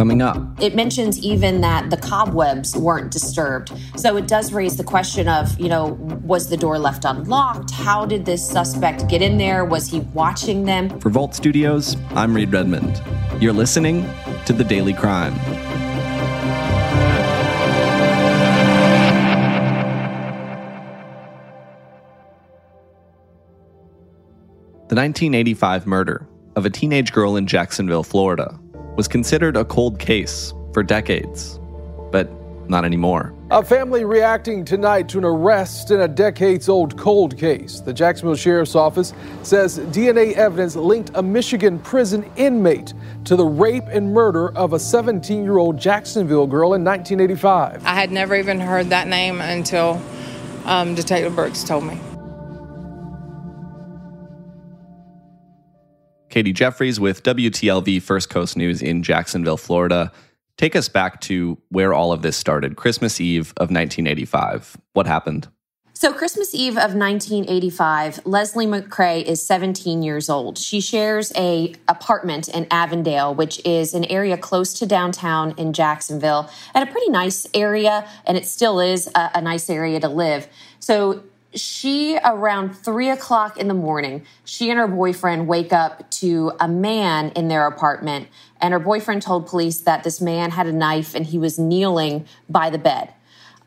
[0.00, 3.70] Coming up, it mentions even that the cobwebs weren't disturbed.
[3.96, 5.88] So it does raise the question of, you know,
[6.24, 7.70] was the door left unlocked?
[7.70, 9.66] How did this suspect get in there?
[9.66, 10.98] Was he watching them?
[11.00, 13.02] For Vault Studios, I'm Reed Redmond.
[13.42, 14.08] You're listening
[14.46, 15.34] to The Daily Crime.
[24.88, 26.26] The 1985 murder
[26.56, 28.58] of a teenage girl in Jacksonville, Florida,
[29.00, 31.58] was considered a cold case for decades,
[32.12, 32.28] but
[32.68, 33.32] not anymore.
[33.50, 37.80] A family reacting tonight to an arrest in a decades old cold case.
[37.80, 42.92] The Jacksonville Sheriff's Office says DNA evidence linked a Michigan prison inmate
[43.24, 47.82] to the rape and murder of a 17 year old Jacksonville girl in 1985.
[47.86, 49.98] I had never even heard that name until
[50.66, 51.98] um, Detective Burks told me.
[56.40, 60.10] Katie Jeffries with WTLV First Coast News in Jacksonville, Florida.
[60.56, 64.78] Take us back to where all of this started, Christmas Eve of 1985.
[64.94, 65.48] What happened?
[65.92, 70.56] So, Christmas Eve of 1985, Leslie McCray is 17 years old.
[70.56, 76.48] She shares a apartment in Avondale, which is an area close to downtown in Jacksonville,
[76.72, 80.48] and a pretty nice area, and it still is a, a nice area to live.
[80.78, 81.22] So,
[81.54, 86.68] she around three o'clock in the morning she and her boyfriend wake up to a
[86.68, 88.28] man in their apartment
[88.60, 92.26] and her boyfriend told police that this man had a knife and he was kneeling
[92.48, 93.12] by the bed.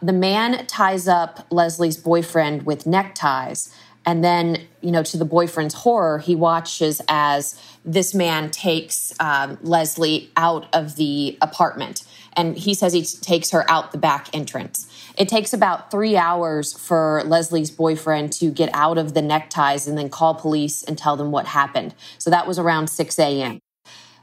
[0.00, 3.72] The man ties up leslie's boyfriend with neckties
[4.04, 9.58] and then you know to the boyfriend's horror he watches as this man takes um,
[9.62, 12.04] leslie out of the apartment
[12.38, 16.72] and he says he takes her out the back entrance it takes about three hours
[16.72, 21.16] for Leslie's boyfriend to get out of the neckties and then call police and tell
[21.16, 21.92] them what happened.
[22.18, 23.58] So that was around 6 a.m.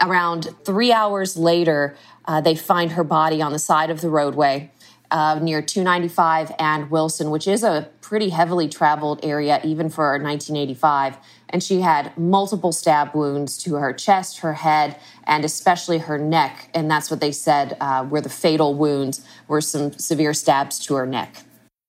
[0.00, 4.70] Around three hours later, uh, they find her body on the side of the roadway
[5.10, 11.16] uh, near 295 and Wilson, which is a pretty heavily traveled area even for 1985.
[11.48, 16.70] And she had multiple stab wounds to her chest, her head, and especially her neck.
[16.74, 20.94] And that's what they said uh, were the fatal wounds, were some severe stabs to
[20.94, 21.44] her neck.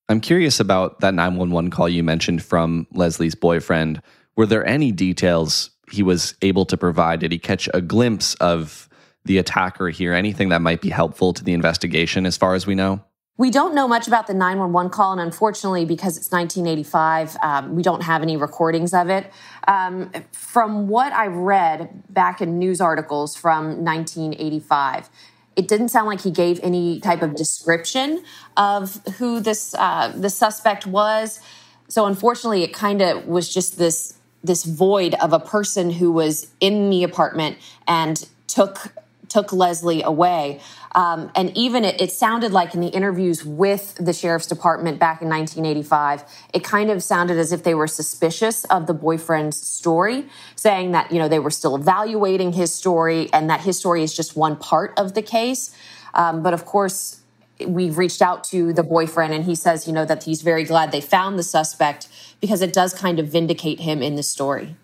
[0.08, 4.00] I'm curious about that 911 call you mentioned from Leslie's boyfriend.
[4.36, 7.20] Were there any details he was able to provide?
[7.20, 8.88] Did he catch a glimpse of
[9.24, 10.14] the attacker here?
[10.14, 13.04] Anything that might be helpful to the investigation as far as we know?
[13.38, 17.84] We don't know much about the 911 call, and unfortunately, because it's 1985, um, we
[17.84, 19.32] don't have any recordings of it.
[19.68, 25.08] Um, from what I read back in news articles from 1985,
[25.54, 28.24] it didn't sound like he gave any type of description
[28.56, 31.38] of who this uh, the suspect was.
[31.86, 36.48] So unfortunately, it kind of was just this this void of a person who was
[36.60, 38.94] in the apartment and took
[39.28, 40.60] took Leslie away.
[40.94, 45.20] Um, and even it, it, sounded like in the interviews with the sheriff's department back
[45.20, 46.24] in 1985,
[46.54, 51.12] it kind of sounded as if they were suspicious of the boyfriend's story, saying that,
[51.12, 54.56] you know, they were still evaluating his story and that his story is just one
[54.56, 55.74] part of the case.
[56.14, 57.20] Um, but of course,
[57.66, 60.90] we've reached out to the boyfriend and he says, you know, that he's very glad
[60.90, 62.08] they found the suspect
[62.40, 64.76] because it does kind of vindicate him in the story.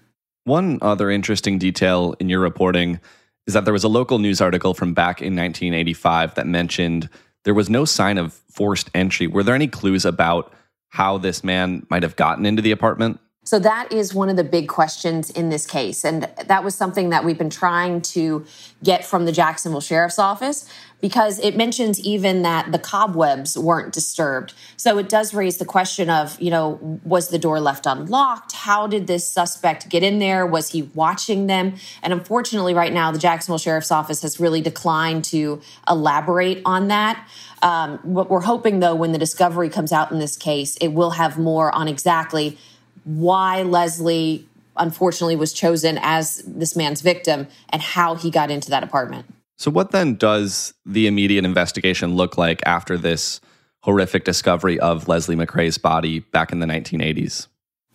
[0.44, 3.00] One other interesting detail in your reporting
[3.46, 7.08] is that there was a local news article from back in 1985 that mentioned
[7.44, 9.26] there was no sign of forced entry.
[9.26, 10.52] Were there any clues about
[10.88, 13.20] how this man might have gotten into the apartment?
[13.44, 16.04] So that is one of the big questions in this case.
[16.04, 18.46] And that was something that we've been trying to
[18.82, 20.68] get from the Jacksonville Sheriff's Office
[21.04, 24.54] because it mentions even that the cobwebs weren't disturbed.
[24.78, 28.52] So it does raise the question of, you know, was the door left unlocked?
[28.52, 30.46] How did this suspect get in there?
[30.46, 31.74] Was he watching them?
[32.02, 37.28] And unfortunately, right now, the Jacksonville Sheriff's Office has really declined to elaborate on that.
[37.60, 41.10] Um, what we're hoping, though, when the discovery comes out in this case, it will
[41.10, 42.56] have more on exactly
[43.04, 48.82] why Leslie unfortunately was chosen as this man's victim and how he got into that
[48.82, 49.26] apartment.
[49.56, 53.40] So, what then does the immediate investigation look like after this
[53.80, 57.46] horrific discovery of Leslie McCray's body back in the 1980s?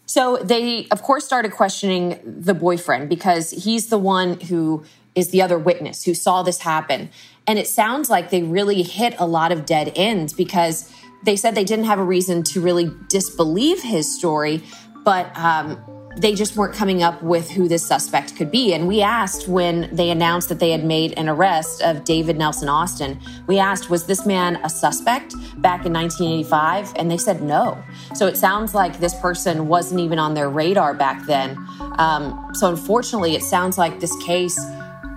[0.05, 4.85] So, they, of course, started questioning the boyfriend because he's the one who
[5.15, 7.09] is the other witness who saw this happen.
[7.45, 10.91] And it sounds like they really hit a lot of dead ends because
[11.25, 14.63] they said they didn't have a reason to really disbelieve his story,
[15.09, 15.83] but um,
[16.17, 18.75] they just weren't coming up with who this suspect could be.
[18.75, 22.69] And we asked when they announced that they had made an arrest of David Nelson
[22.69, 25.33] Austin, we asked, was this man a suspect
[25.63, 26.93] back in 1985?
[26.95, 27.83] And they said no.
[28.13, 31.57] So it sounds like this person wasn't even on their radar back then.
[31.97, 34.59] Um, so unfortunately, it sounds like this case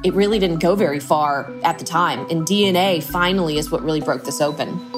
[0.04, 2.20] it really didn't go very far at the time.
[2.30, 4.91] And DNA finally is what really broke this open.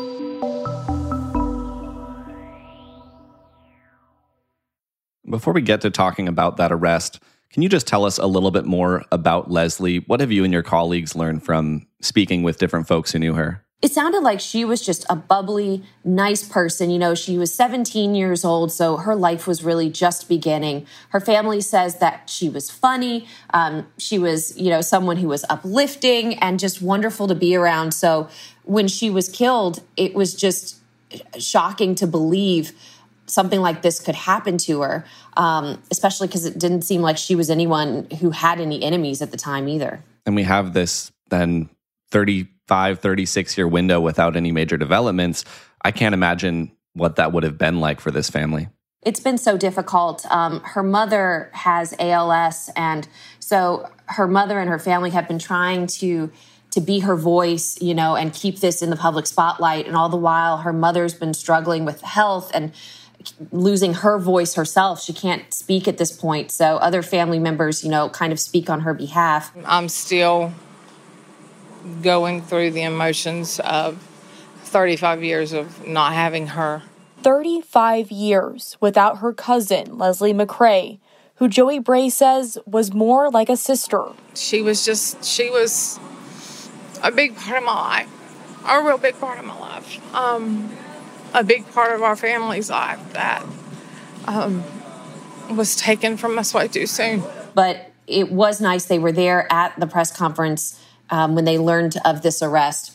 [5.35, 7.19] Before we get to talking about that arrest,
[7.51, 9.97] can you just tell us a little bit more about Leslie?
[10.07, 13.65] What have you and your colleagues learned from speaking with different folks who knew her?
[13.83, 16.89] it sounded like she was just a bubbly, nice person.
[16.89, 20.87] You know, she was 17 years old, so her life was really just beginning.
[21.11, 23.27] Her family says that she was funny.
[23.53, 27.93] Um, she was, you know, someone who was uplifting and just wonderful to be around.
[27.93, 28.29] So
[28.63, 30.77] when she was killed, it was just
[31.39, 32.73] shocking to believe
[33.27, 35.05] something like this could happen to her,
[35.37, 39.31] um, especially because it didn't seem like she was anyone who had any enemies at
[39.31, 40.03] the time either.
[40.27, 41.69] And we have this then
[42.11, 45.45] 35, 36 year window without any major developments,
[45.83, 48.69] I can't imagine what that would have been like for this family.
[49.03, 50.25] It's been so difficult.
[50.31, 53.07] Um, her mother has ALS, and
[53.39, 56.31] so her mother and her family have been trying to
[56.71, 59.87] to be her voice, you know, and keep this in the public spotlight.
[59.87, 62.73] And all the while, her mother's been struggling with health and
[63.53, 65.03] losing her voice herself.
[65.03, 66.51] She can't speak at this point.
[66.51, 69.53] So other family members, you know, kind of speak on her behalf.
[69.65, 70.53] I'm still
[72.03, 73.99] going through the emotions of
[74.65, 76.83] 35 years of not having her.
[77.23, 80.99] 35 years without her cousin, Leslie McCray,
[81.37, 84.09] who Joey Bray says was more like a sister.
[84.35, 85.99] She was just, she was
[87.03, 88.09] a big part of my life,
[88.67, 90.71] a real big part of my life, um,
[91.35, 93.45] a big part of our family's life that
[94.27, 94.65] um,
[95.51, 97.23] was taken from us way too soon.
[97.55, 101.97] But it was nice they were there at the press conference um, when they learned
[102.05, 102.93] of this arrest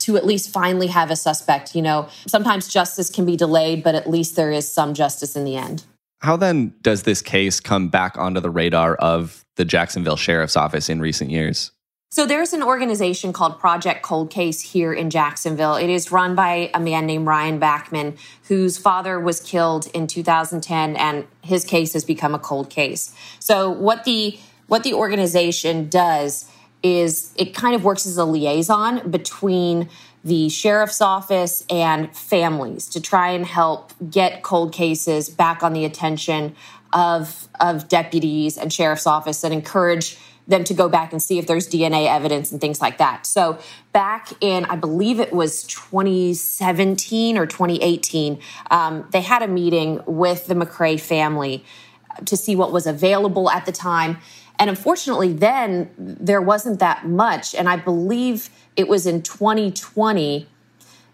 [0.00, 1.74] to at least finally have a suspect.
[1.74, 5.44] You know, sometimes justice can be delayed, but at least there is some justice in
[5.44, 5.84] the end.
[6.20, 10.88] How then does this case come back onto the radar of the Jacksonville Sheriff's Office
[10.88, 11.70] in recent years?
[12.12, 15.76] So there's an organization called Project Cold Case here in Jacksonville.
[15.76, 18.18] It is run by a man named Ryan Backmann,
[18.48, 23.14] whose father was killed in 2010, and his case has become a cold case.
[23.38, 26.50] So what the what the organization does
[26.82, 29.88] is it kind of works as a liaison between
[30.24, 35.84] the sheriff's office and families to try and help get cold cases back on the
[35.84, 36.56] attention
[36.92, 40.18] of of deputies and sheriff's office and encourage
[40.50, 43.24] them to go back and see if there's DNA evidence and things like that.
[43.24, 43.58] So
[43.92, 50.46] back in, I believe it was 2017 or 2018, um, they had a meeting with
[50.46, 51.64] the McCray family
[52.24, 54.18] to see what was available at the time.
[54.58, 57.54] And unfortunately, then there wasn't that much.
[57.54, 60.48] And I believe it was in 2020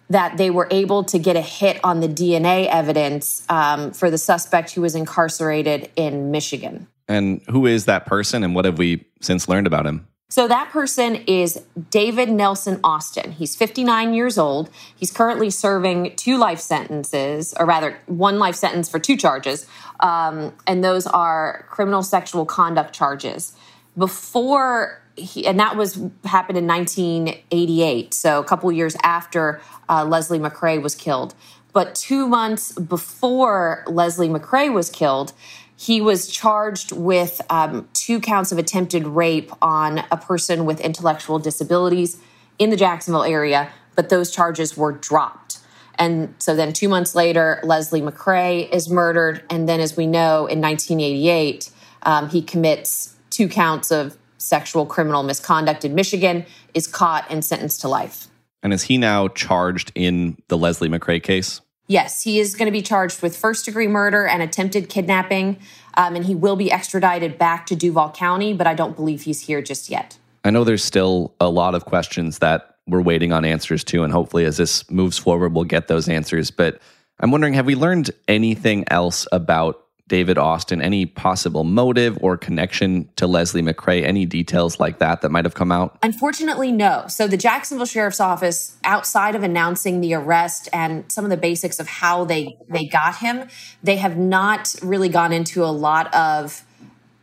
[0.09, 4.19] that they were able to get a hit on the DNA evidence um, for the
[4.19, 6.87] suspect who was incarcerated in Michigan.
[7.08, 10.06] And who is that person, and what have we since learned about him?
[10.29, 13.31] So that person is David Nelson Austin.
[13.31, 14.70] He's 59 years old.
[14.97, 19.67] He's currently serving two life sentences, or rather, one life sentence for two charges,
[20.00, 23.52] um, and those are criminal sexual conduct charges.
[23.97, 25.94] Before he, and that was
[26.25, 31.35] happened in 1988, so a couple years after uh, Leslie McCray was killed.
[31.73, 35.32] But two months before Leslie McCray was killed,
[35.76, 41.38] he was charged with um, two counts of attempted rape on a person with intellectual
[41.38, 42.19] disabilities
[42.58, 45.59] in the Jacksonville area, but those charges were dropped.
[45.99, 49.42] And so then two months later, Leslie McCray is murdered.
[49.50, 51.71] And then, as we know, in 1988,
[52.02, 57.80] um, he commits two counts of sexual criminal misconduct in Michigan, is caught and sentenced
[57.80, 58.28] to life.
[58.62, 61.61] And is he now charged in the Leslie McCray case?
[61.88, 65.59] Yes, he is going to be charged with first degree murder and attempted kidnapping,
[65.95, 69.43] um, and he will be extradited back to Duval County, but I don't believe he's
[69.43, 70.19] here just yet.
[70.45, 74.12] I know there's still a lot of questions that we're waiting on answers to, and
[74.12, 76.50] hopefully, as this moves forward, we'll get those answers.
[76.50, 76.81] But
[77.21, 83.08] I'm wondering have we learned anything else about David Austin, any possible motive or connection
[83.16, 85.98] to Leslie McCray, any details like that that might have come out?
[86.02, 87.06] Unfortunately, no.
[87.08, 91.80] So the Jacksonville Sheriff's Office, outside of announcing the arrest and some of the basics
[91.80, 93.48] of how they they got him,
[93.82, 96.64] they have not really gone into a lot of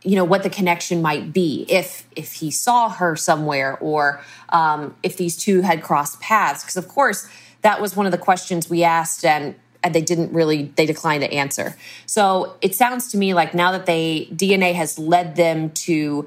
[0.02, 4.94] you know what the connection might be if if he saw her somewhere or um,
[5.02, 7.26] if these two had crossed paths because of course
[7.62, 11.22] that was one of the questions we asked and and they didn't really they declined
[11.22, 11.76] to answer.
[12.06, 16.26] So it sounds to me like now that they dna has led them to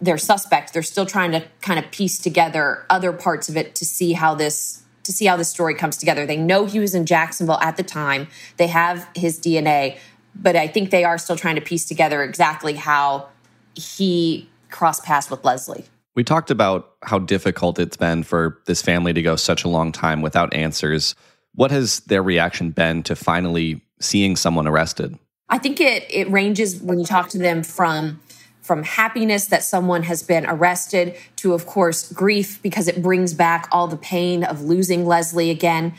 [0.00, 3.84] their suspect they're still trying to kind of piece together other parts of it to
[3.84, 6.26] see how this to see how this story comes together.
[6.26, 8.28] They know he was in jacksonville at the time.
[8.58, 9.98] They have his dna
[10.40, 13.28] but i think they are still trying to piece together exactly how
[13.74, 15.84] he crossed paths with leslie.
[16.14, 19.92] We talked about how difficult it's been for this family to go such a long
[19.92, 21.14] time without answers.
[21.58, 25.18] What has their reaction been to finally seeing someone arrested?
[25.48, 28.20] I think it it ranges when you talk to them from
[28.62, 33.68] from happiness that someone has been arrested to of course grief because it brings back
[33.72, 35.94] all the pain of losing Leslie again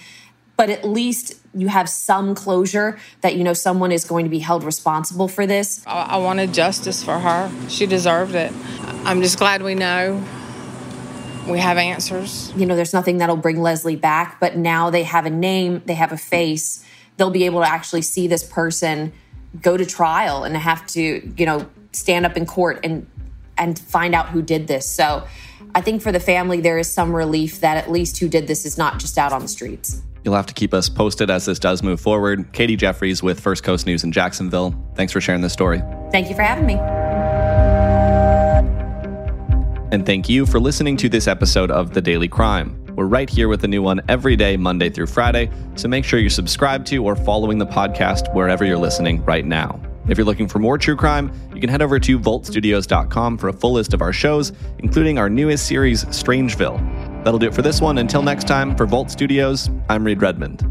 [0.55, 4.39] but at least you have some closure that you know someone is going to be
[4.39, 5.85] held responsible for this.
[5.85, 7.51] I, I wanted justice for her.
[7.67, 8.53] She deserved it.
[9.03, 10.23] I'm just glad we know
[11.51, 12.51] we have answers.
[12.55, 15.93] You know, there's nothing that'll bring Leslie back, but now they have a name, they
[15.93, 16.85] have a face.
[17.17, 19.13] They'll be able to actually see this person
[19.61, 23.07] go to trial and have to, you know, stand up in court and
[23.57, 24.89] and find out who did this.
[24.89, 25.27] So,
[25.75, 28.65] I think for the family there is some relief that at least who did this
[28.65, 30.01] is not just out on the streets.
[30.23, 32.51] You'll have to keep us posted as this does move forward.
[32.53, 34.75] Katie Jeffries with First Coast News in Jacksonville.
[34.95, 35.81] Thanks for sharing this story.
[36.11, 36.98] Thank you for having me.
[39.91, 42.79] And thank you for listening to this episode of The Daily Crime.
[42.95, 45.49] We're right here with a new one every day, Monday through Friday.
[45.75, 49.81] So make sure you're subscribed to or following the podcast wherever you're listening right now.
[50.07, 53.53] If you're looking for more true crime, you can head over to vaultstudios.com for a
[53.53, 57.23] full list of our shows, including our newest series, Strangeville.
[57.23, 57.97] That'll do it for this one.
[57.97, 60.63] Until next time, for Vault Studios, I'm Reed Redmond.